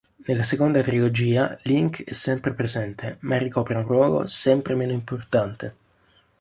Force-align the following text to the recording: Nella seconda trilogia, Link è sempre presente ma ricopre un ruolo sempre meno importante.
Nella 0.25 0.41
seconda 0.43 0.81
trilogia, 0.81 1.59
Link 1.61 2.03
è 2.03 2.13
sempre 2.13 2.53
presente 2.55 3.17
ma 3.19 3.37
ricopre 3.37 3.75
un 3.75 3.83
ruolo 3.83 4.25
sempre 4.25 4.73
meno 4.73 4.93
importante. 4.93 5.75